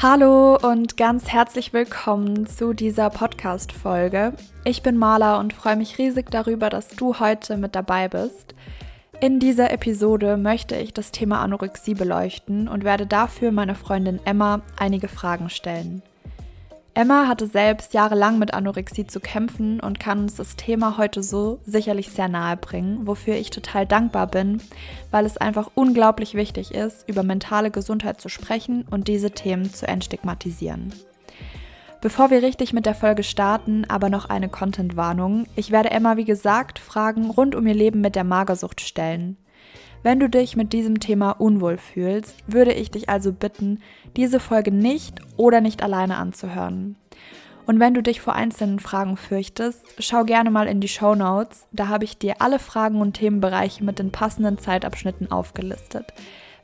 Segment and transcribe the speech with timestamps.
[0.00, 4.32] Hallo und ganz herzlich willkommen zu dieser Podcast-Folge.
[4.64, 8.54] Ich bin Marla und freue mich riesig darüber, dass du heute mit dabei bist.
[9.20, 14.60] In dieser Episode möchte ich das Thema Anorexie beleuchten und werde dafür meiner Freundin Emma
[14.76, 16.02] einige Fragen stellen.
[16.94, 21.58] Emma hatte selbst jahrelang mit Anorexie zu kämpfen und kann uns das Thema heute so
[21.66, 24.62] sicherlich sehr nahe bringen, wofür ich total dankbar bin,
[25.10, 29.88] weil es einfach unglaublich wichtig ist, über mentale Gesundheit zu sprechen und diese Themen zu
[29.88, 30.92] entstigmatisieren.
[32.00, 35.46] Bevor wir richtig mit der Folge starten, aber noch eine Content-Warnung.
[35.56, 39.36] Ich werde Emma, wie gesagt, Fragen rund um ihr Leben mit der Magersucht stellen.
[40.04, 43.80] Wenn du dich mit diesem Thema unwohl fühlst, würde ich dich also bitten,
[44.16, 46.94] diese Folge nicht oder nicht alleine anzuhören.
[47.66, 51.66] Und wenn du dich vor einzelnen Fragen fürchtest, schau gerne mal in die Show Notes.
[51.72, 56.14] Da habe ich dir alle Fragen und Themenbereiche mit den passenden Zeitabschnitten aufgelistet.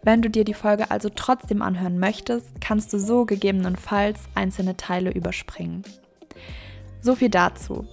[0.04, 5.10] Wenn du dir die Folge also trotzdem anhören möchtest, kannst du so gegebenenfalls einzelne Teile
[5.10, 5.82] überspringen.
[7.00, 7.86] So viel dazu.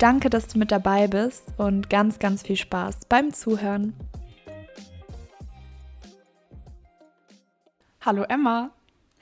[0.00, 3.94] Danke, dass du mit dabei bist und ganz, ganz viel Spaß beim Zuhören.
[8.00, 8.70] Hallo Emma.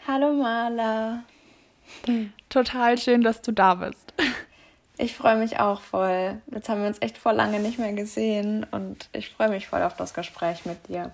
[0.07, 1.23] Hallo Marla.
[2.49, 4.15] Total schön, dass du da bist.
[4.97, 6.41] Ich freue mich auch voll.
[6.51, 9.83] Jetzt haben wir uns echt vor lange nicht mehr gesehen und ich freue mich voll
[9.83, 11.13] auf das Gespräch mit dir.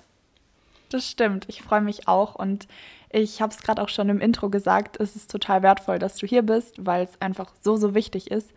[0.93, 1.47] Das stimmt.
[1.49, 2.69] Ich freue mich auch und
[3.11, 6.27] ich habe es gerade auch schon im Intro gesagt, es ist total wertvoll, dass du
[6.27, 8.53] hier bist, weil es einfach so, so wichtig ist,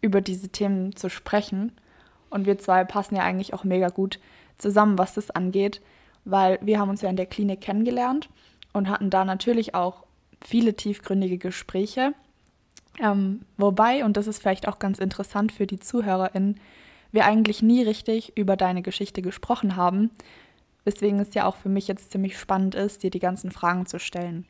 [0.00, 1.72] über diese Themen zu sprechen.
[2.30, 4.18] Und wir zwei passen ja eigentlich auch mega gut
[4.58, 5.80] zusammen, was das angeht
[6.24, 8.28] weil wir haben uns ja in der Klinik kennengelernt
[8.72, 10.04] und hatten da natürlich auch
[10.40, 12.14] viele tiefgründige Gespräche.
[13.00, 16.60] Ähm, wobei, und das ist vielleicht auch ganz interessant für die ZuhörerInnen,
[17.10, 20.10] wir eigentlich nie richtig über deine Geschichte gesprochen haben,
[20.84, 23.98] weswegen es ja auch für mich jetzt ziemlich spannend ist, dir die ganzen Fragen zu
[23.98, 24.46] stellen.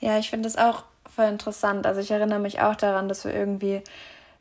[0.00, 0.84] Ja, ich finde das auch
[1.14, 1.86] voll interessant.
[1.86, 3.82] Also ich erinnere mich auch daran, dass wir irgendwie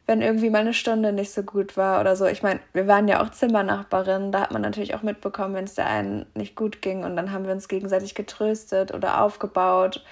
[0.08, 2.26] wenn irgendwie mal eine Stunde nicht so gut war oder so.
[2.26, 5.76] Ich meine, wir waren ja auch Zimmernachbarinnen, da hat man natürlich auch mitbekommen, wenn es
[5.76, 10.04] der einen nicht gut ging und dann haben wir uns gegenseitig getröstet oder aufgebaut.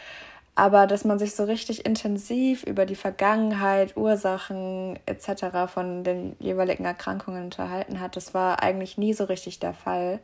[0.55, 5.71] Aber dass man sich so richtig intensiv über die Vergangenheit, Ursachen etc.
[5.71, 10.19] von den jeweiligen Erkrankungen unterhalten hat, das war eigentlich nie so richtig der Fall.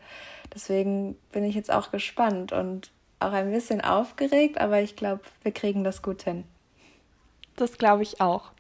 [0.54, 5.52] Deswegen bin ich jetzt auch gespannt und auch ein bisschen aufgeregt, aber ich glaube, wir
[5.52, 6.44] kriegen das gut hin.
[7.56, 8.52] Das glaube ich auch.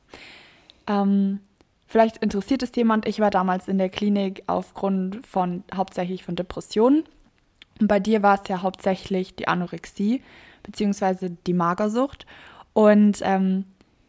[0.88, 1.42] Ähm,
[1.88, 7.04] vielleicht interessiert es jemand, ich war damals in der Klinik aufgrund von hauptsächlich von Depressionen.
[7.80, 10.22] Und bei dir war es ja hauptsächlich die Anorexie
[10.66, 11.30] bzw.
[11.46, 12.26] die Magersucht.
[12.74, 13.66] Und ähm,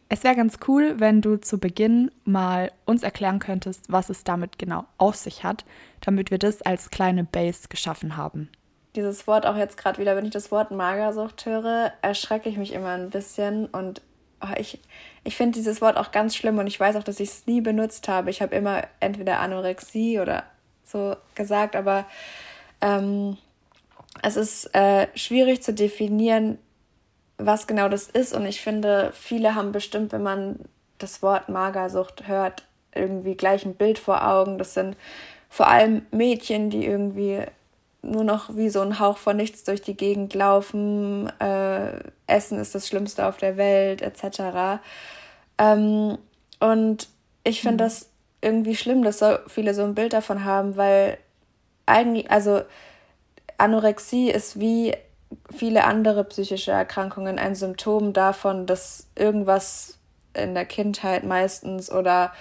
[0.09, 4.57] es wäre ganz cool, wenn du zu Beginn mal uns erklären könntest, was es damit
[4.57, 5.65] genau auf sich hat,
[6.01, 8.49] damit wir das als kleine Base geschaffen haben.
[8.95, 12.73] Dieses Wort auch jetzt gerade wieder, wenn ich das Wort Magersucht höre, erschrecke ich mich
[12.73, 14.01] immer ein bisschen und
[14.41, 14.79] oh, ich,
[15.23, 17.61] ich finde dieses Wort auch ganz schlimm und ich weiß auch, dass ich es nie
[17.61, 18.29] benutzt habe.
[18.29, 20.43] Ich habe immer entweder Anorexie oder
[20.83, 22.05] so gesagt, aber
[22.81, 23.37] ähm,
[24.23, 26.57] es ist äh, schwierig zu definieren,
[27.37, 28.33] was genau das ist.
[28.33, 30.59] Und ich finde, viele haben bestimmt, wenn man
[30.97, 32.63] das Wort Magersucht hört,
[32.93, 34.57] irgendwie gleich ein Bild vor Augen.
[34.57, 34.97] Das sind
[35.49, 37.43] vor allem Mädchen, die irgendwie
[38.01, 42.75] nur noch wie so ein Hauch von nichts durch die Gegend laufen, äh, Essen ist
[42.75, 44.81] das Schlimmste auf der Welt, etc.
[45.57, 46.17] Ähm,
[46.59, 47.07] und
[47.43, 47.87] ich finde mhm.
[47.87, 48.09] das
[48.41, 51.17] irgendwie schlimm, dass so viele so ein Bild davon haben, weil
[51.85, 52.61] eigentlich, also
[53.57, 54.95] Anorexie ist wie
[55.55, 59.97] viele andere psychische Erkrankungen ein Symptom davon, dass irgendwas
[60.33, 62.31] in der Kindheit meistens oder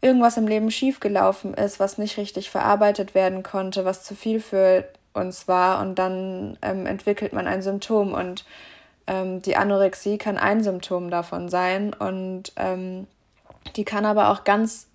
[0.00, 4.84] irgendwas im Leben schiefgelaufen ist, was nicht richtig verarbeitet werden konnte, was zu viel für
[5.14, 5.80] uns war.
[5.80, 8.44] Und dann ähm, entwickelt man ein Symptom und
[9.06, 11.94] ähm, die Anorexie kann ein Symptom davon sein.
[11.94, 13.06] Und ähm,
[13.76, 14.88] die kann aber auch ganz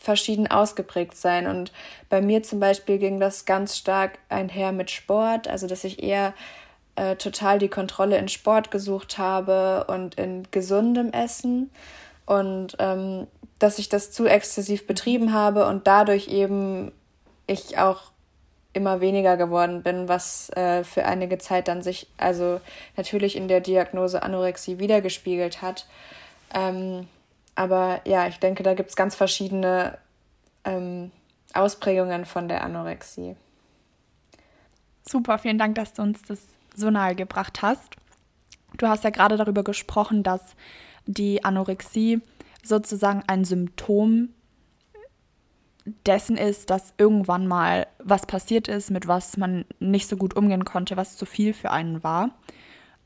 [0.00, 1.46] verschieden ausgeprägt sein.
[1.46, 1.72] Und
[2.08, 6.32] bei mir zum Beispiel ging das ganz stark einher mit Sport, also dass ich eher
[6.96, 11.70] äh, total die Kontrolle in Sport gesucht habe und in gesundem Essen
[12.26, 13.26] und ähm,
[13.58, 16.92] dass ich das zu exzessiv betrieben habe und dadurch eben
[17.46, 18.04] ich auch
[18.72, 22.60] immer weniger geworden bin, was äh, für einige Zeit dann sich also
[22.96, 25.86] natürlich in der Diagnose Anorexie wiedergespiegelt hat.
[26.54, 27.08] Ähm,
[27.54, 29.98] aber ja, ich denke, da gibt es ganz verschiedene
[30.64, 31.10] ähm,
[31.54, 33.36] Ausprägungen von der Anorexie.
[35.02, 36.40] Super, vielen Dank, dass du uns das
[36.74, 37.96] so nahe gebracht hast.
[38.76, 40.54] Du hast ja gerade darüber gesprochen, dass
[41.06, 42.20] die Anorexie
[42.62, 44.28] sozusagen ein Symptom
[46.06, 50.64] dessen ist, dass irgendwann mal was passiert ist, mit was man nicht so gut umgehen
[50.64, 52.30] konnte, was zu viel für einen war.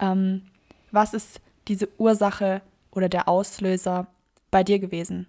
[0.01, 0.43] Ähm,
[0.91, 2.61] was ist diese Ursache
[2.91, 4.07] oder der Auslöser
[4.55, 5.27] bei dir gewesen?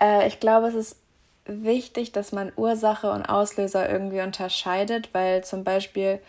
[0.00, 0.96] Äh, ich glaube, es ist
[1.46, 6.20] wichtig, dass man Ursache und Auslöser irgendwie unterscheidet, weil zum Beispiel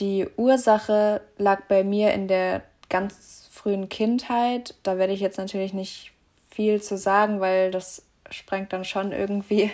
[0.00, 4.74] die Ursache lag bei mir in der ganz frühen Kindheit.
[4.82, 6.10] Da werde ich jetzt natürlich nicht
[6.50, 9.70] viel zu sagen, weil das sprengt dann schon irgendwie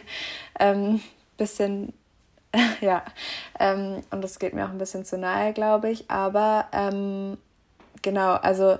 [0.57, 1.01] ein ähm,
[1.39, 1.95] bisschen,
[2.83, 3.03] ja,
[3.59, 6.11] ähm, und das geht mir auch ein bisschen zu nahe, glaube ich.
[6.11, 7.39] Aber ähm,
[8.03, 8.77] genau, also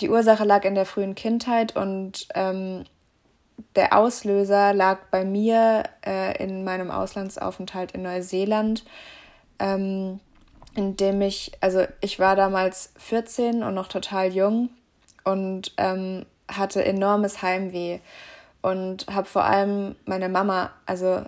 [0.00, 2.84] die Ursache lag in der frühen Kindheit und ähm,
[3.74, 8.84] der Auslöser lag bei mir äh, in meinem Auslandsaufenthalt in Neuseeland,
[9.58, 10.20] ähm,
[10.74, 14.68] in dem ich, also ich war damals 14 und noch total jung
[15.24, 18.00] und ähm, hatte enormes Heimweh
[18.60, 21.24] und habe vor allem meine Mama, also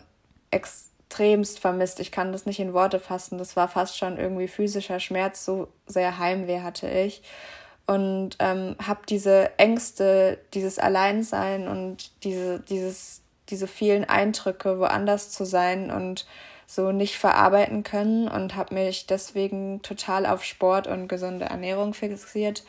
[0.51, 2.01] extremst vermisst.
[2.01, 3.39] Ich kann das nicht in Worte fassen.
[3.39, 7.23] Das war fast schon irgendwie physischer Schmerz, so sehr Heimweh hatte ich
[7.89, 15.47] und ähm, habe diese Ängste, dieses Alleinsein und diese, dieses, diese vielen Eindrücke, woanders zu
[15.47, 16.27] sein und
[16.67, 22.63] so nicht verarbeiten können und habe mich deswegen total auf Sport und gesunde Ernährung fixiert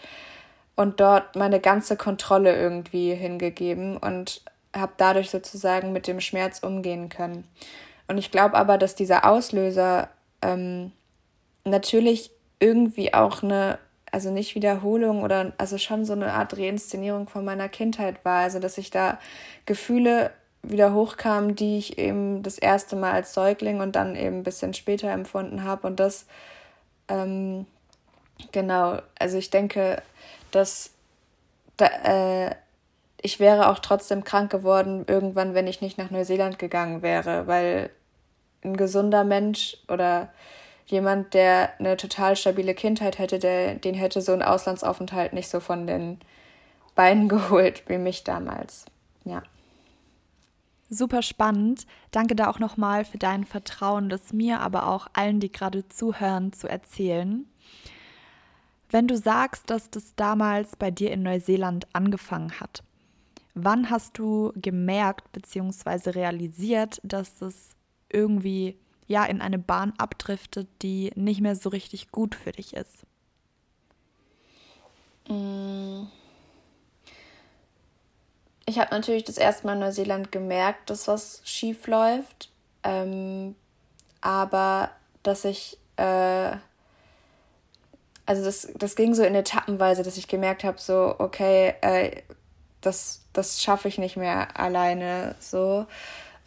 [0.78, 4.42] und dort meine ganze Kontrolle irgendwie hingegeben und
[4.74, 7.46] habe dadurch sozusagen mit dem Schmerz umgehen können.
[8.08, 10.08] Und ich glaube aber, dass dieser Auslöser
[10.42, 10.94] ähm,
[11.66, 12.32] natürlich
[12.62, 13.80] irgendwie auch eine
[14.12, 18.42] also nicht Wiederholung oder also schon so eine Art Reinszenierung von meiner Kindheit war.
[18.42, 19.20] Also dass ich da
[19.66, 24.44] Gefühle wieder hochkamen, die ich eben das erste Mal als Säugling und dann eben ein
[24.44, 25.88] bisschen später empfunden habe.
[25.88, 26.26] Und das,
[27.08, 27.66] ähm,
[28.52, 30.02] genau, also ich denke,
[30.52, 30.92] dass
[31.78, 32.56] da, äh,
[33.22, 37.90] ich wäre auch trotzdem krank geworden irgendwann, wenn ich nicht nach Neuseeland gegangen wäre, weil
[38.64, 40.30] ein gesunder Mensch oder
[40.92, 45.60] jemand, der eine total stabile Kindheit hätte, der, den hätte so ein Auslandsaufenthalt nicht so
[45.60, 46.20] von den
[46.96, 48.86] Beinen geholt wie mich damals.
[49.24, 49.44] Ja.
[50.90, 51.86] Super spannend.
[52.10, 56.52] Danke da auch nochmal für dein Vertrauen, das mir, aber auch allen, die gerade zuhören,
[56.52, 57.46] zu erzählen.
[58.90, 62.84] Wenn du sagst, dass das damals bei dir in Neuseeland angefangen hat,
[63.54, 66.10] wann hast du gemerkt bzw.
[66.10, 67.76] realisiert, dass es
[68.12, 73.06] irgendwie ja in eine Bahn abdriftet, die nicht mehr so richtig gut für dich ist?
[75.28, 76.04] Mm.
[78.66, 82.52] Ich habe natürlich das erste Mal in Neuseeland gemerkt, dass was schief läuft,
[82.84, 83.56] ähm,
[84.22, 84.92] aber
[85.24, 86.52] dass ich, äh,
[88.28, 92.22] also das, das ging so in Etappenweise, dass ich gemerkt habe, so, okay, äh,
[92.82, 95.88] das, das schaffe ich nicht mehr alleine, so.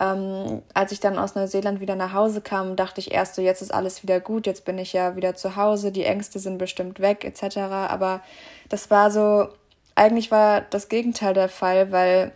[0.03, 3.63] Ähm, als ich dann aus Neuseeland wieder nach Hause kam, dachte ich erst so, jetzt
[3.63, 6.99] ist alles wieder gut, jetzt bin ich ja wieder zu Hause, die Ängste sind bestimmt
[6.99, 7.59] weg, etc.
[7.59, 8.21] Aber
[8.69, 9.49] das war so,
[9.95, 12.33] eigentlich war das Gegenteil der Fall, weil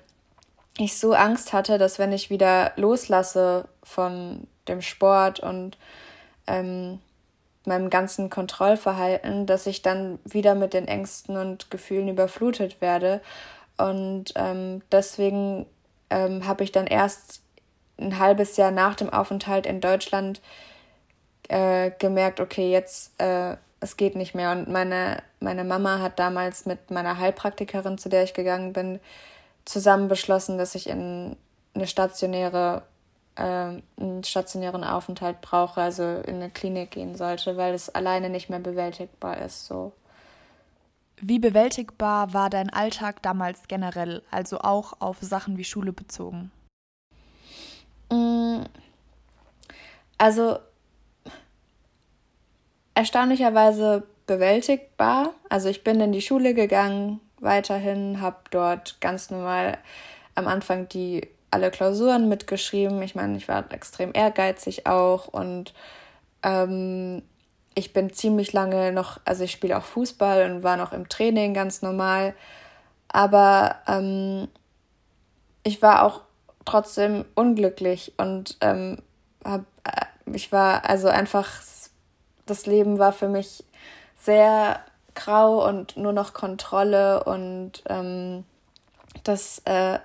[0.78, 5.76] ich so Angst hatte, dass wenn ich wieder loslasse von dem Sport und
[6.46, 7.00] ähm,
[7.64, 13.20] meinem ganzen Kontrollverhalten, dass ich dann wieder mit den Ängsten und Gefühlen überflutet werde.
[13.76, 15.66] Und ähm, deswegen
[16.10, 17.42] ähm, habe ich dann erst
[17.98, 20.40] ein halbes Jahr nach dem Aufenthalt in Deutschland
[21.48, 24.52] äh, gemerkt, okay, jetzt äh, es geht nicht mehr.
[24.52, 29.00] Und meine, meine Mama hat damals mit meiner Heilpraktikerin, zu der ich gegangen bin,
[29.64, 31.36] zusammen beschlossen, dass ich in
[31.74, 32.82] eine stationäre,
[33.36, 38.48] äh, einen stationären Aufenthalt brauche, also in eine Klinik gehen sollte, weil es alleine nicht
[38.48, 39.66] mehr bewältigbar ist.
[39.66, 39.92] So.
[41.20, 46.50] Wie bewältigbar war dein Alltag damals generell, also auch auf Sachen wie Schule bezogen?
[48.10, 48.62] Mm.
[50.18, 50.58] Also
[52.94, 55.34] erstaunlicherweise bewältigbar.
[55.48, 59.78] Also ich bin in die Schule gegangen, weiterhin, habe dort ganz normal
[60.34, 63.00] am Anfang die alle Klausuren mitgeschrieben.
[63.02, 65.74] Ich meine, ich war extrem ehrgeizig auch und
[66.42, 67.22] ähm,
[67.74, 71.54] ich bin ziemlich lange noch, also ich spiele auch Fußball und war noch im Training
[71.54, 72.34] ganz normal.
[73.08, 74.48] Aber ähm,
[75.62, 76.22] ich war auch
[76.66, 78.98] trotzdem unglücklich und ähm,
[79.42, 81.48] hab, äh, ich war also einfach,
[82.44, 83.64] das Leben war für mich
[84.18, 84.80] sehr
[85.14, 88.44] grau und nur noch Kontrolle und ähm,
[89.24, 89.98] das, äh,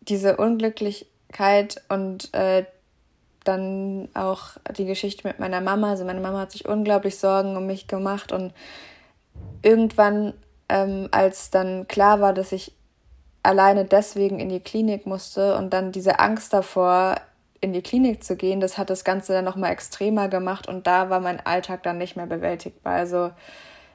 [0.00, 2.64] diese Unglücklichkeit und äh,
[3.44, 5.90] dann auch die Geschichte mit meiner Mama.
[5.90, 8.54] Also meine Mama hat sich unglaublich Sorgen um mich gemacht und
[9.62, 10.32] irgendwann,
[10.68, 12.72] ähm, als dann klar war, dass ich
[13.44, 17.16] alleine deswegen in die Klinik musste und dann diese Angst davor,
[17.60, 21.08] in die Klinik zu gehen, das hat das Ganze dann nochmal extremer gemacht und da
[21.10, 22.94] war mein Alltag dann nicht mehr bewältigbar.
[22.94, 23.30] Also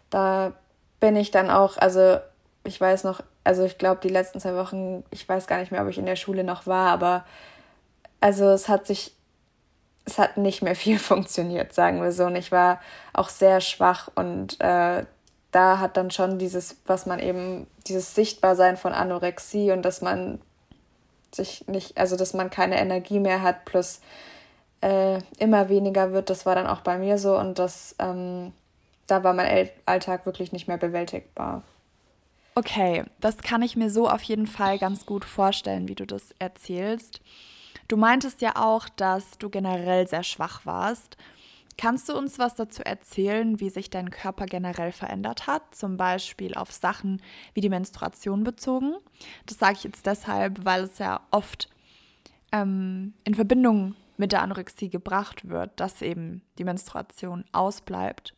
[0.10, 0.54] da
[1.00, 2.18] bin ich dann auch, also
[2.64, 5.82] ich weiß noch, also ich glaube die letzten zwei Wochen, ich weiß gar nicht mehr,
[5.82, 7.26] ob ich in der Schule noch war, aber
[8.22, 9.16] also es hat sich,
[10.06, 12.26] es hat nicht mehr viel funktioniert, sagen wir so.
[12.26, 12.80] Und ich war
[13.14, 15.06] auch sehr schwach und äh,
[15.52, 20.40] da hat dann schon dieses, was man eben, dieses Sichtbarsein von Anorexie und dass man
[21.34, 24.02] sich nicht, also dass man keine Energie mehr hat, plus
[24.82, 28.54] äh, immer weniger wird, das war dann auch bei mir so und das, ähm,
[29.08, 31.64] da war mein Alltag wirklich nicht mehr bewältigbar.
[32.56, 36.34] Okay, das kann ich mir so auf jeden Fall ganz gut vorstellen, wie du das
[36.40, 37.22] erzählst.
[37.88, 41.18] Du meintest ja auch, dass du generell sehr schwach warst.
[41.80, 46.54] Kannst du uns was dazu erzählen, wie sich dein Körper generell verändert hat, zum Beispiel
[46.54, 47.22] auf Sachen
[47.54, 48.96] wie die Menstruation bezogen?
[49.46, 51.70] Das sage ich jetzt deshalb, weil es ja oft
[52.52, 58.36] ähm, in Verbindung mit der Anorexie gebracht wird, dass eben die Menstruation ausbleibt.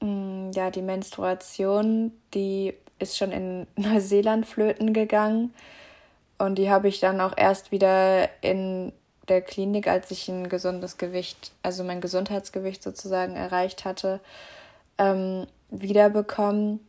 [0.00, 5.54] Mm, ja, die Menstruation, die ist schon in Neuseeland flöten gegangen
[6.36, 8.92] und die habe ich dann auch erst wieder in
[9.30, 14.20] der Klinik, als ich ein gesundes Gewicht, also mein Gesundheitsgewicht sozusagen erreicht hatte,
[14.98, 16.80] ähm, wiederbekommen.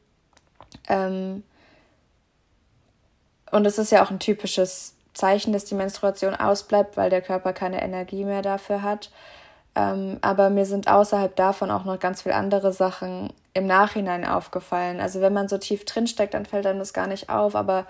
[0.88, 1.44] Ähm,
[3.52, 7.54] und es ist ja auch ein typisches Zeichen, dass die Menstruation ausbleibt, weil der Körper
[7.54, 9.12] keine Energie mehr dafür hat.
[9.76, 15.00] Ähm, aber mir sind außerhalb davon auch noch ganz viele andere Sachen im Nachhinein aufgefallen.
[15.00, 17.56] Also wenn man so tief drinsteckt, dann fällt einem das gar nicht auf.
[17.56, 17.86] Aber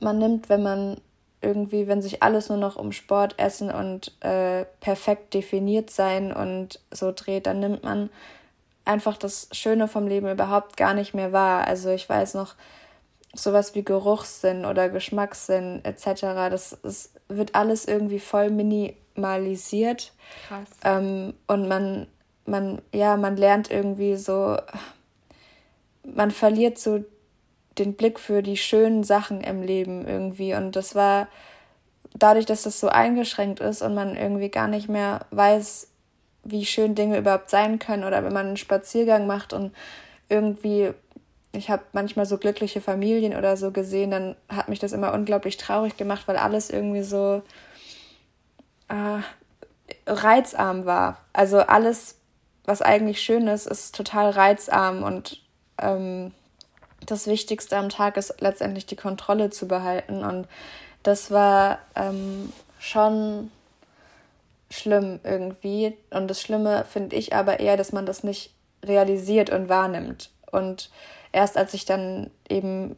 [0.00, 1.00] man nimmt, wenn man
[1.44, 6.80] irgendwie, wenn sich alles nur noch um Sport, Essen und äh, perfekt definiert sein und
[6.90, 8.10] so dreht, dann nimmt man
[8.84, 11.66] einfach das Schöne vom Leben überhaupt gar nicht mehr wahr.
[11.66, 12.54] Also ich weiß noch,
[13.34, 16.20] sowas wie Geruchssinn oder Geschmackssinn etc.,
[16.50, 20.12] das, das wird alles irgendwie voll minimalisiert.
[20.48, 20.68] Krass.
[20.84, 22.06] Ähm, und man,
[22.46, 24.56] man, ja, man lernt irgendwie so,
[26.04, 27.04] man verliert so
[27.78, 30.54] den Blick für die schönen Sachen im Leben irgendwie.
[30.54, 31.28] Und das war
[32.14, 35.88] dadurch, dass das so eingeschränkt ist und man irgendwie gar nicht mehr weiß,
[36.44, 39.74] wie schön Dinge überhaupt sein können oder wenn man einen Spaziergang macht und
[40.28, 40.90] irgendwie,
[41.52, 45.56] ich habe manchmal so glückliche Familien oder so gesehen, dann hat mich das immer unglaublich
[45.56, 47.42] traurig gemacht, weil alles irgendwie so
[48.88, 49.22] äh,
[50.06, 51.18] reizarm war.
[51.32, 52.18] Also alles,
[52.64, 55.42] was eigentlich schön ist, ist total reizarm und
[55.78, 56.32] ähm,
[57.06, 60.24] das Wichtigste am Tag ist letztendlich die Kontrolle zu behalten.
[60.24, 60.48] Und
[61.02, 63.50] das war ähm, schon
[64.70, 65.96] schlimm irgendwie.
[66.10, 68.50] Und das Schlimme finde ich aber eher, dass man das nicht
[68.84, 70.30] realisiert und wahrnimmt.
[70.50, 70.90] Und
[71.32, 72.96] erst als ich dann eben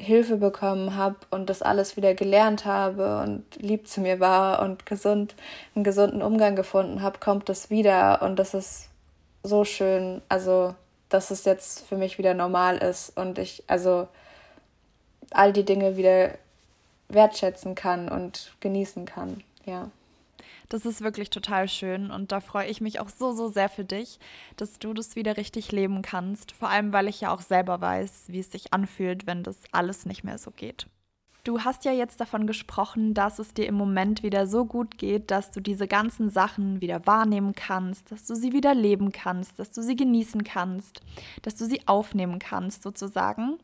[0.00, 4.86] Hilfe bekommen habe und das alles wieder gelernt habe und lieb zu mir war und
[4.86, 5.34] gesund,
[5.74, 8.88] einen gesunden Umgang gefunden habe, kommt das wieder und das ist
[9.42, 10.22] so schön.
[10.28, 10.74] Also
[11.10, 14.08] dass es jetzt für mich wieder normal ist und ich also
[15.30, 16.30] all die Dinge wieder
[17.08, 19.42] wertschätzen kann und genießen kann.
[19.66, 19.90] Ja.
[20.68, 23.84] Das ist wirklich total schön und da freue ich mich auch so, so sehr für
[23.84, 24.20] dich,
[24.56, 26.52] dass du das wieder richtig leben kannst.
[26.52, 30.06] Vor allem, weil ich ja auch selber weiß, wie es sich anfühlt, wenn das alles
[30.06, 30.86] nicht mehr so geht.
[31.42, 35.30] Du hast ja jetzt davon gesprochen, dass es dir im Moment wieder so gut geht,
[35.30, 39.70] dass du diese ganzen Sachen wieder wahrnehmen kannst, dass du sie wieder leben kannst, dass
[39.70, 41.00] du sie genießen kannst,
[41.40, 43.58] dass du sie aufnehmen kannst sozusagen.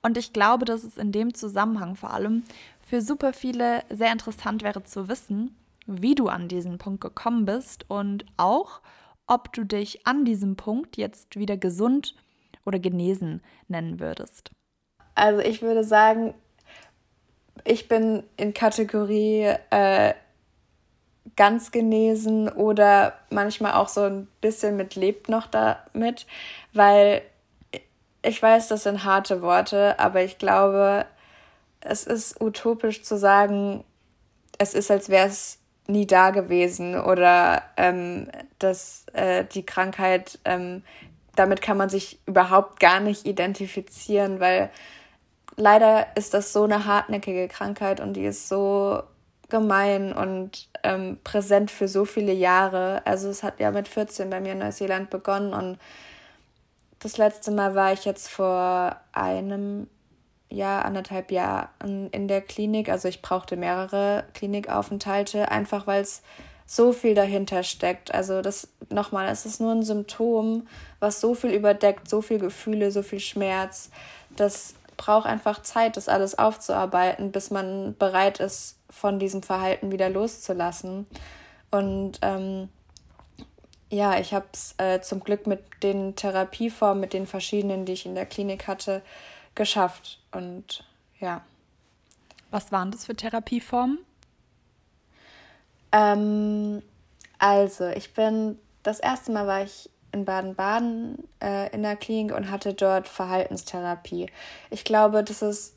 [0.00, 2.44] Und ich glaube, dass es in dem Zusammenhang vor allem
[2.80, 5.56] für super viele sehr interessant wäre zu wissen,
[5.86, 8.80] wie du an diesen Punkt gekommen bist und auch,
[9.26, 12.14] ob du dich an diesem Punkt jetzt wieder gesund
[12.64, 14.52] oder genesen nennen würdest.
[15.16, 16.34] Also ich würde sagen,
[17.68, 20.14] ich bin in Kategorie äh,
[21.36, 26.26] ganz genesen oder manchmal auch so ein bisschen mit lebt noch damit,
[26.72, 27.22] weil
[28.22, 31.04] ich weiß, das sind harte Worte, aber ich glaube,
[31.80, 33.84] es ist utopisch zu sagen,
[34.58, 40.82] es ist, als wäre es nie da gewesen oder ähm, dass äh, die Krankheit, ähm,
[41.36, 44.70] damit kann man sich überhaupt gar nicht identifizieren, weil
[45.58, 49.02] leider ist das so eine hartnäckige Krankheit und die ist so
[49.48, 53.02] gemein und ähm, präsent für so viele Jahre.
[53.04, 55.78] Also es hat ja mit 14 bei mir in Neuseeland begonnen und
[57.00, 59.88] das letzte Mal war ich jetzt vor einem
[60.50, 62.88] Jahr, anderthalb Jahren in der Klinik.
[62.88, 66.22] Also ich brauchte mehrere Klinikaufenthalte, einfach weil es
[66.66, 68.12] so viel dahinter steckt.
[68.14, 70.66] Also das nochmal, es ist nur ein Symptom,
[71.00, 73.90] was so viel überdeckt, so viel Gefühle, so viel Schmerz.
[74.36, 80.10] Das braucht einfach Zeit, das alles aufzuarbeiten, bis man bereit ist, von diesem Verhalten wieder
[80.10, 81.06] loszulassen.
[81.70, 82.68] Und ähm,
[83.88, 88.04] ja, ich habe es äh, zum Glück mit den Therapieformen, mit den verschiedenen, die ich
[88.04, 89.02] in der Klinik hatte,
[89.54, 90.20] geschafft.
[90.32, 90.84] Und
[91.18, 91.42] ja.
[92.50, 93.98] Was waren das für Therapieformen?
[95.92, 96.82] Ähm,
[97.38, 102.50] also, ich bin, das erste Mal war ich in Baden-Baden äh, in der Klinik und
[102.50, 104.30] hatte dort Verhaltenstherapie.
[104.70, 105.74] Ich glaube, das ist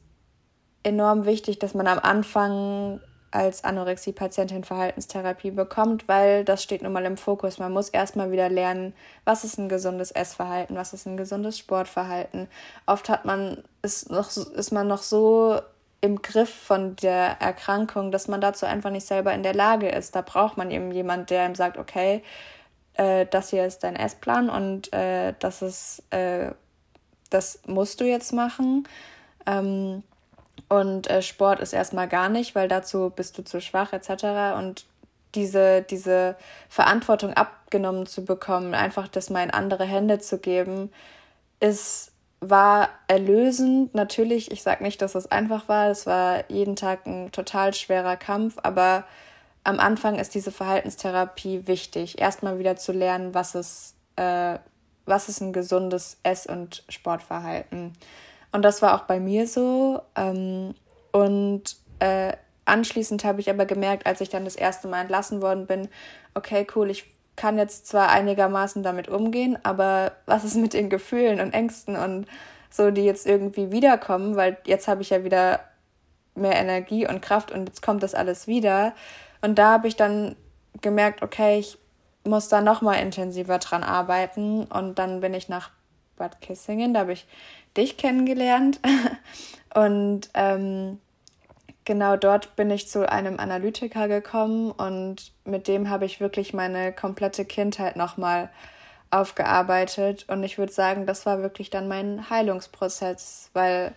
[0.83, 7.05] enorm wichtig, dass man am Anfang als Anorexie-Patientin Verhaltenstherapie bekommt, weil das steht nun mal
[7.05, 7.59] im Fokus.
[7.59, 12.47] Man muss erstmal wieder lernen, was ist ein gesundes Essverhalten, was ist ein gesundes Sportverhalten.
[12.85, 15.61] Oft hat man, ist, noch, ist man noch so
[16.01, 20.15] im Griff von der Erkrankung, dass man dazu einfach nicht selber in der Lage ist.
[20.15, 22.23] Da braucht man eben jemand, der ihm sagt, okay,
[22.95, 26.51] äh, das hier ist dein Essplan und äh, das ist, äh,
[27.29, 28.88] das musst du jetzt machen.
[29.45, 30.03] Ähm,
[30.69, 34.57] und äh, Sport ist erstmal gar nicht, weil dazu bist du zu schwach etc.
[34.57, 34.86] Und
[35.36, 36.36] diese, diese
[36.69, 40.91] Verantwortung abgenommen zu bekommen, einfach das mal in andere Hände zu geben,
[41.60, 43.93] ist war erlösend.
[43.93, 45.89] Natürlich, ich sage nicht, dass es einfach war.
[45.89, 49.05] Es war jeden Tag ein total schwerer Kampf, aber
[49.63, 52.19] am Anfang ist diese Verhaltenstherapie wichtig.
[52.19, 54.57] Erstmal wieder zu lernen, was ist, äh,
[55.05, 57.93] was ist ein gesundes Ess- und Sportverhalten.
[58.51, 60.01] Und das war auch bei mir so.
[60.15, 60.73] Ähm,
[61.11, 62.33] und äh,
[62.65, 65.89] anschließend habe ich aber gemerkt, als ich dann das erste Mal entlassen worden bin,
[66.33, 71.39] okay, cool, ich kann jetzt zwar einigermaßen damit umgehen, aber was ist mit den Gefühlen
[71.39, 72.27] und Ängsten und
[72.69, 75.61] so, die jetzt irgendwie wiederkommen, weil jetzt habe ich ja wieder
[76.35, 78.93] mehr Energie und Kraft und jetzt kommt das alles wieder.
[79.41, 80.36] Und da habe ich dann
[80.81, 81.77] gemerkt, okay, ich
[82.24, 85.71] muss da noch mal intensiver dran arbeiten und dann bin ich nach
[86.17, 87.25] Bad Kissingen, da habe ich
[87.75, 88.79] dich kennengelernt
[89.74, 91.00] und ähm,
[91.83, 96.94] genau dort bin ich zu einem Analytiker gekommen und mit dem habe ich wirklich meine
[96.94, 98.50] komplette Kindheit nochmal
[99.09, 100.25] aufgearbeitet.
[100.29, 103.94] Und ich würde sagen, das war wirklich dann mein Heilungsprozess, weil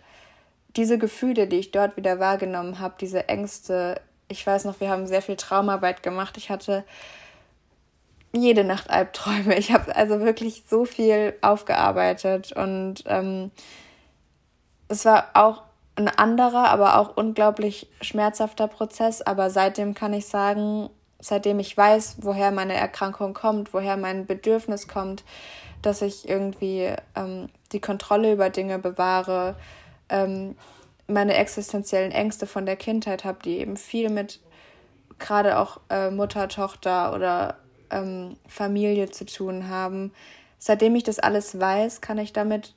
[0.77, 5.07] diese Gefühle, die ich dort wieder wahrgenommen habe, diese Ängste, ich weiß noch, wir haben
[5.07, 6.37] sehr viel Traumarbeit gemacht.
[6.37, 6.85] Ich hatte
[8.33, 9.57] jede Nacht Albträume.
[9.59, 13.51] Ich habe also wirklich so viel aufgearbeitet und ähm,
[14.89, 15.63] es war auch
[15.97, 19.23] ein anderer, aber auch unglaublich schmerzhafter Prozess.
[19.23, 24.89] Aber seitdem kann ich sagen, seitdem ich weiß, woher meine Erkrankung kommt, woher mein Bedürfnis
[24.89, 25.23] kommt,
[25.83, 29.55] dass ich irgendwie ähm, die Kontrolle über Dinge bewahre,
[30.09, 30.57] ähm,
[31.07, 34.41] meine existenziellen Ängste von der Kindheit habe, die eben viel mit
[35.19, 37.59] gerade auch äh, Mutter, Tochter oder
[37.91, 40.13] ähm, Familie zu tun haben.
[40.59, 42.75] Seitdem ich das alles weiß, kann ich damit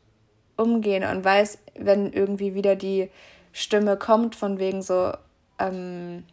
[0.58, 3.10] umgehen und weiß, wenn irgendwie wieder die
[3.54, 5.14] Stimme kommt, von wegen so,
[5.60, 6.24] ähm,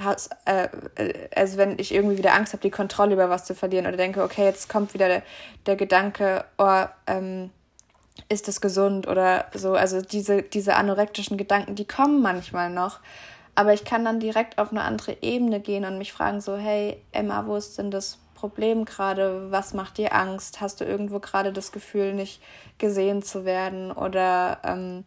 [0.00, 0.68] has, äh,
[1.34, 4.22] also wenn ich irgendwie wieder Angst habe, die Kontrolle über was zu verlieren oder denke,
[4.22, 5.22] okay, jetzt kommt wieder der,
[5.66, 7.50] der Gedanke, oh, ähm,
[8.28, 13.00] ist es gesund oder so, also diese, diese anorektischen Gedanken, die kommen manchmal noch,
[13.54, 17.00] aber ich kann dann direkt auf eine andere Ebene gehen und mich fragen so, hey,
[17.12, 19.50] Emma, wo ist denn das Problem gerade?
[19.50, 20.60] Was macht dir Angst?
[20.60, 22.42] Hast du irgendwo gerade das Gefühl, nicht
[22.78, 23.92] gesehen zu werden?
[23.92, 25.04] Oder ähm,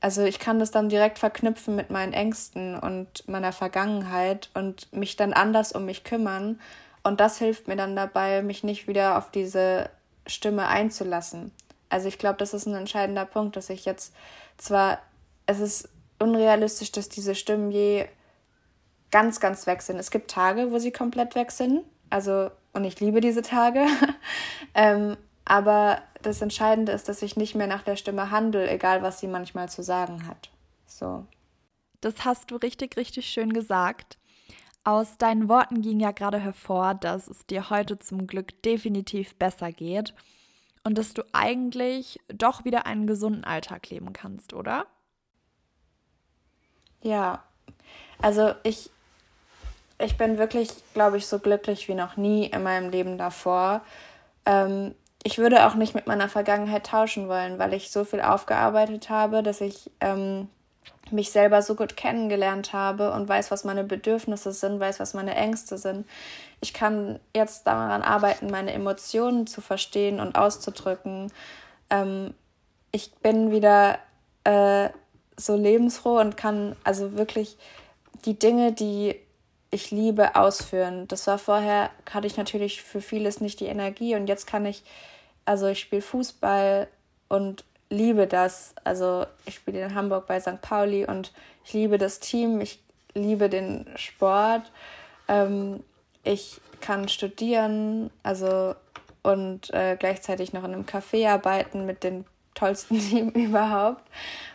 [0.00, 5.16] also ich kann das dann direkt verknüpfen mit meinen Ängsten und meiner Vergangenheit und mich
[5.16, 6.58] dann anders um mich kümmern.
[7.02, 9.90] Und das hilft mir dann dabei, mich nicht wieder auf diese
[10.26, 11.52] Stimme einzulassen.
[11.94, 14.12] Also ich glaube, das ist ein entscheidender Punkt, dass ich jetzt
[14.56, 14.98] zwar,
[15.46, 18.08] es ist unrealistisch, dass diese Stimmen je
[19.12, 20.00] ganz, ganz weg sind.
[20.00, 21.84] Es gibt Tage, wo sie komplett weg sind.
[22.10, 23.86] Also und ich liebe diese Tage.
[24.74, 29.20] ähm, aber das Entscheidende ist, dass ich nicht mehr nach der Stimme handle, egal was
[29.20, 30.50] sie manchmal zu sagen hat.
[30.86, 31.24] So.
[32.00, 34.18] Das hast du richtig, richtig schön gesagt.
[34.82, 39.70] Aus deinen Worten ging ja gerade hervor, dass es dir heute zum Glück definitiv besser
[39.70, 40.12] geht
[40.84, 44.86] und dass du eigentlich doch wieder einen gesunden Alltag leben kannst, oder?
[47.02, 47.42] Ja,
[48.20, 48.90] also ich
[49.98, 53.82] ich bin wirklich, glaube ich, so glücklich wie noch nie in meinem Leben davor.
[54.44, 59.08] Ähm, ich würde auch nicht mit meiner Vergangenheit tauschen wollen, weil ich so viel aufgearbeitet
[59.08, 60.48] habe, dass ich ähm,
[61.10, 65.34] mich selber so gut kennengelernt habe und weiß, was meine Bedürfnisse sind, weiß, was meine
[65.34, 66.06] Ängste sind.
[66.60, 71.30] Ich kann jetzt daran arbeiten, meine Emotionen zu verstehen und auszudrücken.
[71.90, 72.34] Ähm,
[72.90, 73.98] ich bin wieder
[74.44, 74.88] äh,
[75.36, 77.58] so lebensfroh und kann also wirklich
[78.24, 79.16] die Dinge, die
[79.70, 81.08] ich liebe Ausführen.
[81.08, 84.84] Das war vorher, hatte ich natürlich für vieles nicht die Energie und jetzt kann ich,
[85.44, 86.88] also ich spiele Fußball
[87.28, 87.64] und
[87.94, 88.74] liebe das.
[88.84, 90.60] Also ich spiele in Hamburg bei St.
[90.60, 91.32] Pauli und
[91.64, 92.82] ich liebe das Team, ich
[93.14, 94.70] liebe den Sport.
[95.28, 95.82] Ähm,
[96.22, 98.74] ich kann studieren, also
[99.22, 104.02] und äh, gleichzeitig noch in einem Café arbeiten mit dem tollsten Team überhaupt.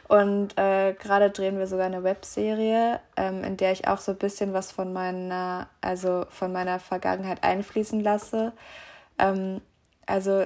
[0.08, 4.18] Und äh, gerade drehen wir sogar eine Webserie, ähm, in der ich auch so ein
[4.18, 8.54] bisschen was von meiner, also von meiner Vergangenheit einfließen lasse.
[9.20, 9.62] Ähm,
[10.08, 10.46] also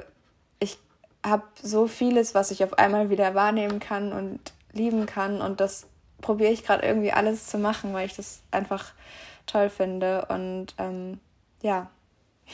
[1.26, 4.40] habe so vieles, was ich auf einmal wieder wahrnehmen kann und
[4.74, 5.42] lieben kann.
[5.42, 5.88] Und das
[6.22, 8.94] probiere ich gerade irgendwie alles zu machen, weil ich das einfach
[9.46, 10.26] toll finde.
[10.30, 11.20] Und ähm,
[11.62, 11.90] ja.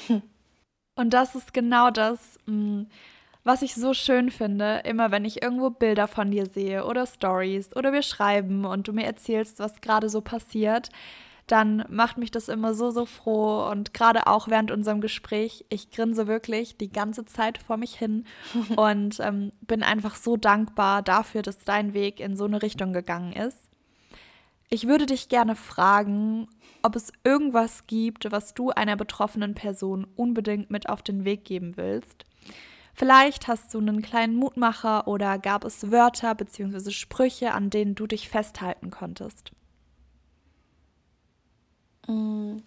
[0.95, 2.82] Und das ist genau das, mm,
[3.45, 7.73] was ich so schön finde, immer wenn ich irgendwo Bilder von dir sehe oder Stories
[7.73, 10.89] oder wir schreiben und du mir erzählst, was gerade so passiert,
[11.51, 13.67] dann macht mich das immer so, so froh.
[13.69, 18.25] Und gerade auch während unserem Gespräch, ich grinse wirklich die ganze Zeit vor mich hin
[18.75, 23.33] und ähm, bin einfach so dankbar dafür, dass dein Weg in so eine Richtung gegangen
[23.33, 23.57] ist.
[24.69, 26.47] Ich würde dich gerne fragen,
[26.83, 31.75] ob es irgendwas gibt, was du einer betroffenen Person unbedingt mit auf den Weg geben
[31.75, 32.25] willst.
[32.93, 36.91] Vielleicht hast du einen kleinen Mutmacher oder gab es Wörter bzw.
[36.91, 39.51] Sprüche, an denen du dich festhalten konntest.
[42.07, 42.57] Mm.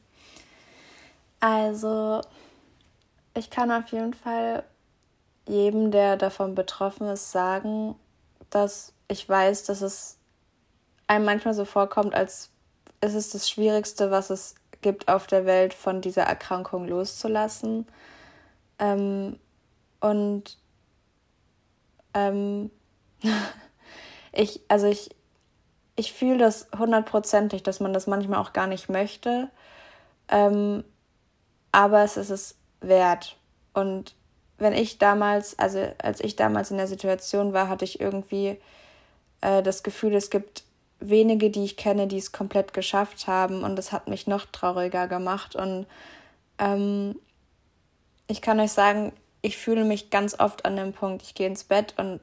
[1.41, 2.21] Also,
[3.35, 4.65] ich kann auf jeden Fall
[5.49, 7.97] jedem, der davon betroffen ist, sagen,
[8.51, 10.19] dass ich weiß, dass es
[11.07, 12.51] einem manchmal so vorkommt, als
[13.01, 17.87] ist es das Schwierigste, was es gibt auf der Welt, von dieser Erkrankung loszulassen.
[18.79, 19.39] Ähm,
[20.01, 20.59] und
[22.15, 22.71] ähm,
[24.33, 25.11] ich, also ich,
[25.97, 29.49] ich fühle das hundertprozentig, dass man das manchmal auch gar nicht möchte.
[30.29, 30.85] Ähm,
[31.71, 33.37] aber es ist es wert.
[33.75, 34.15] Und
[34.59, 38.59] wenn ich damals, also als ich damals in der Situation war, hatte ich irgendwie
[39.41, 40.65] äh, das Gefühl, es gibt
[41.01, 43.65] wenige, die ich kenne, die es komplett geschafft haben.
[43.65, 45.57] Und das hat mich noch trauriger gemacht.
[45.57, 45.87] Und
[46.59, 47.19] ähm,
[48.29, 51.65] ich kann euch sagen, ich fühle mich ganz oft an dem Punkt, ich gehe ins
[51.65, 52.21] Bett und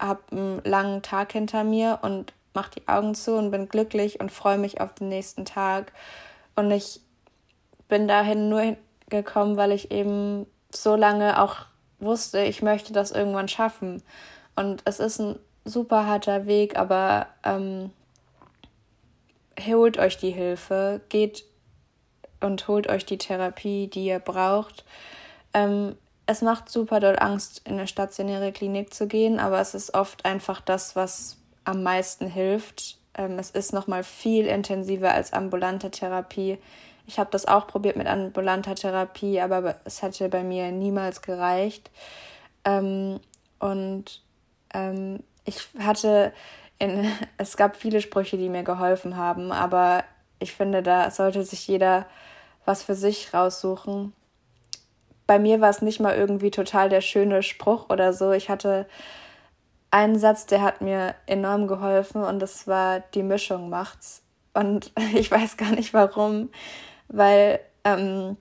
[0.00, 4.32] habe einen langen Tag hinter mir und mache die Augen zu und bin glücklich und
[4.32, 5.92] freue mich auf den nächsten Tag.
[6.56, 7.00] Und ich
[7.86, 8.76] bin dahin nur
[9.08, 10.44] gekommen, weil ich eben
[10.74, 11.66] so lange auch
[12.00, 14.02] wusste, ich möchte das irgendwann schaffen.
[14.56, 17.92] Und es ist ein super harter Weg, aber ähm,
[19.64, 21.44] holt euch die Hilfe, geht
[22.40, 24.84] und holt euch die Therapie, die ihr braucht.
[25.54, 29.94] Ähm, es macht super doll Angst, in eine stationäre Klinik zu gehen, aber es ist
[29.94, 31.38] oft einfach das, was
[31.68, 32.96] am meisten hilft.
[33.14, 36.58] Ähm, es ist nochmal viel intensiver als ambulante Therapie.
[37.06, 41.90] Ich habe das auch probiert mit ambulanter Therapie, aber es hätte bei mir niemals gereicht.
[42.64, 43.20] Ähm,
[43.58, 44.22] und
[44.72, 46.32] ähm, ich hatte
[46.78, 50.04] in, es gab viele Sprüche, die mir geholfen haben, aber
[50.38, 52.06] ich finde, da sollte sich jeder
[52.64, 54.12] was für sich raussuchen.
[55.26, 58.32] Bei mir war es nicht mal irgendwie total der schöne Spruch oder so.
[58.32, 58.86] Ich hatte
[59.90, 64.22] einen Satz, der hat mir enorm geholfen und das war die Mischung macht's.
[64.54, 66.50] Und ich weiß gar nicht warum,
[67.08, 68.36] weil ähm,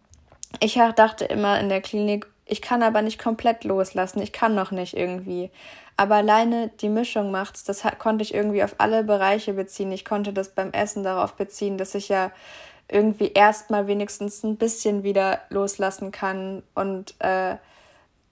[0.59, 4.71] ich dachte immer in der Klinik, ich kann aber nicht komplett loslassen, ich kann noch
[4.71, 5.51] nicht irgendwie.
[5.97, 9.91] Aber alleine die Mischung macht's, das konnte ich irgendwie auf alle Bereiche beziehen.
[9.91, 12.31] Ich konnte das beim Essen darauf beziehen, dass ich ja
[12.87, 17.55] irgendwie erstmal wenigstens ein bisschen wieder loslassen kann und äh,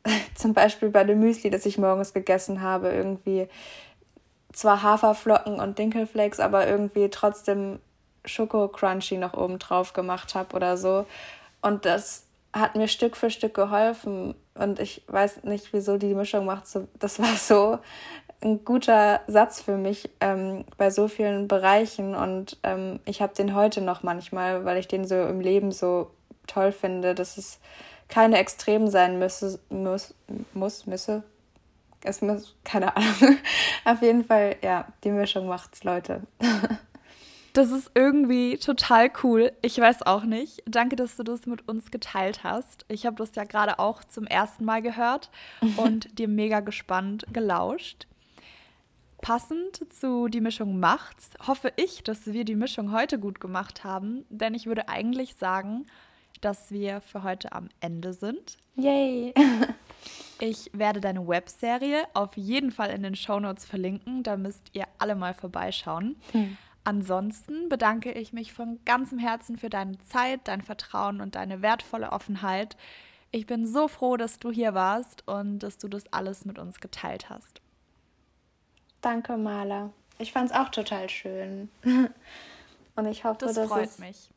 [0.35, 3.47] zum Beispiel bei dem Müsli, das ich morgens gegessen habe, irgendwie
[4.53, 7.79] zwar Haferflocken und Dinkelflakes, aber irgendwie trotzdem
[8.23, 11.05] Schoko Crunchy noch oben drauf gemacht habe oder so.
[11.61, 16.45] Und das hat mir Stück für Stück geholfen, und ich weiß nicht, wieso die Mischung
[16.45, 16.67] macht.
[16.67, 17.77] So, das war so
[18.41, 22.15] ein guter Satz für mich ähm, bei so vielen Bereichen.
[22.15, 26.11] Und ähm, ich habe den heute noch manchmal, weil ich den so im Leben so
[26.47, 27.59] toll finde, dass es
[28.07, 30.13] keine Extrem sein müsse, muss,
[30.53, 31.23] muss, müsse.
[32.03, 33.37] Es muss, keine Ahnung.
[33.85, 36.21] Auf jeden Fall, ja, die Mischung macht's, Leute.
[37.55, 39.53] Das ist irgendwie total cool.
[39.61, 40.61] Ich weiß auch nicht.
[40.65, 42.83] Danke, dass du das mit uns geteilt hast.
[42.89, 45.29] Ich habe das ja gerade auch zum ersten Mal gehört
[45.77, 48.07] und dir mega gespannt gelauscht.
[49.21, 54.25] Passend zu die Mischung macht's, hoffe ich, dass wir die Mischung heute gut gemacht haben,
[54.29, 55.85] denn ich würde eigentlich sagen,
[56.41, 58.57] dass wir für heute am Ende sind.
[58.75, 59.33] Yay!
[60.39, 65.15] ich werde deine Webserie auf jeden Fall in den Shownotes verlinken, da müsst ihr alle
[65.15, 66.15] mal vorbeischauen.
[66.31, 66.57] Hm.
[66.83, 72.11] Ansonsten bedanke ich mich von ganzem Herzen für deine Zeit, dein Vertrauen und deine wertvolle
[72.11, 72.77] Offenheit.
[73.31, 76.79] Ich bin so froh, dass du hier warst und dass du das alles mit uns
[76.79, 77.59] geteilt hast.
[79.01, 79.91] Danke, Maler.
[80.19, 81.69] Ich fand es auch total schön.
[82.95, 84.29] und ich hoffe, das freut es, mich.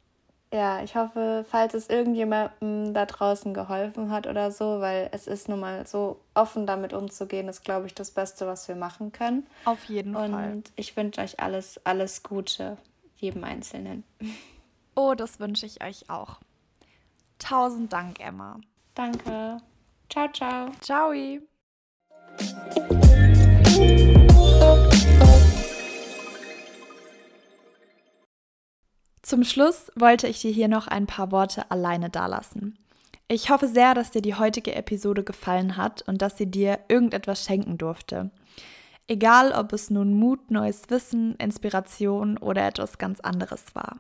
[0.53, 5.49] Ja, ich hoffe, falls es irgendjemandem da draußen geholfen hat oder so, weil es ist
[5.49, 9.47] nun mal so offen damit umzugehen, ist, glaube ich, das Beste, was wir machen können.
[9.67, 10.53] Auf jeden Und Fall.
[10.53, 12.79] Und ich wünsche euch alles, alles Gute,
[13.17, 14.05] jedem Einzelnen.
[14.95, 16.39] Oh, das wünsche ich euch auch.
[17.39, 18.59] Tausend Dank, Emma.
[18.95, 19.59] Danke.
[20.09, 20.71] Ciao, ciao.
[20.81, 21.13] Ciao.
[29.29, 32.79] Zum Schluss wollte ich dir hier noch ein paar Worte alleine dalassen.
[33.29, 37.45] Ich hoffe sehr, dass dir die heutige Episode gefallen hat und dass sie dir irgendetwas
[37.45, 38.31] schenken durfte.
[39.07, 43.99] Egal, ob es nun Mut, neues Wissen, Inspiration oder etwas ganz anderes war.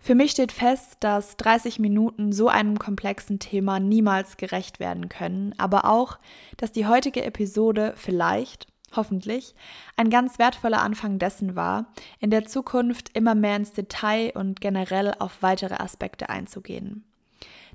[0.00, 5.54] Für mich steht fest, dass 30 Minuten so einem komplexen Thema niemals gerecht werden können,
[5.58, 6.18] aber auch,
[6.56, 9.54] dass die heutige Episode vielleicht, hoffentlich,
[9.96, 11.86] ein ganz wertvoller Anfang dessen war,
[12.20, 17.04] in der Zukunft immer mehr ins Detail und generell auf weitere Aspekte einzugehen.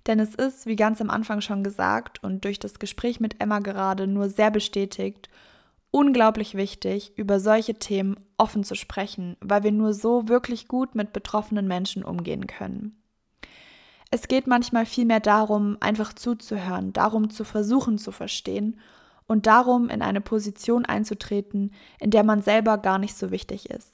[0.08, 3.60] Denn es ist, wie ganz am Anfang schon gesagt und durch das Gespräch mit Emma
[3.60, 5.30] gerade nur sehr bestätigt,
[5.92, 11.14] unglaublich wichtig, über solche Themen offen zu sprechen, weil wir nur so wirklich gut mit
[11.14, 12.98] betroffenen Menschen umgehen können.
[14.12, 18.80] Es geht manchmal vielmehr darum, einfach zuzuhören, darum zu versuchen zu verstehen
[19.28, 23.92] und darum, in eine Position einzutreten, in der man selber gar nicht so wichtig ist,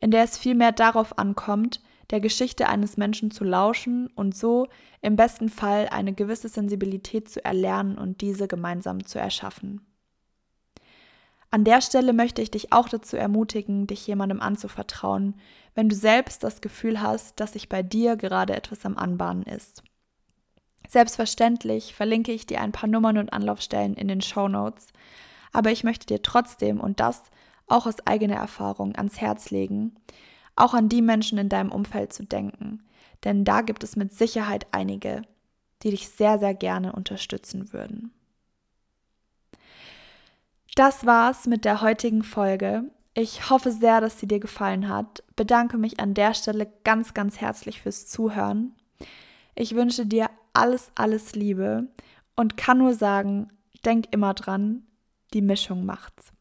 [0.00, 4.68] in der es vielmehr darauf ankommt, der Geschichte eines Menschen zu lauschen und so
[5.02, 9.82] im besten Fall eine gewisse Sensibilität zu erlernen und diese gemeinsam zu erschaffen.
[11.50, 15.34] An der Stelle möchte ich dich auch dazu ermutigen, dich jemandem anzuvertrauen,
[15.74, 19.82] wenn du selbst das Gefühl hast, dass sich bei dir gerade etwas am Anbahnen ist.
[20.88, 24.88] Selbstverständlich verlinke ich dir ein paar Nummern und Anlaufstellen in den Show Notes,
[25.52, 27.22] aber ich möchte dir trotzdem und das
[27.66, 29.94] auch aus eigener Erfahrung ans Herz legen,
[30.56, 32.82] auch an die Menschen in deinem Umfeld zu denken,
[33.24, 35.22] denn da gibt es mit Sicherheit einige,
[35.82, 38.10] die dich sehr, sehr gerne unterstützen würden.
[40.74, 42.84] Das war's mit der heutigen Folge.
[43.12, 45.22] Ich hoffe sehr, dass sie dir gefallen hat.
[45.36, 48.74] Bedanke mich an der Stelle ganz, ganz herzlich fürs Zuhören.
[49.54, 51.86] Ich wünsche dir alles, alles liebe
[52.36, 53.50] und kann nur sagen,
[53.84, 54.82] denk immer dran,
[55.32, 56.32] die Mischung macht's.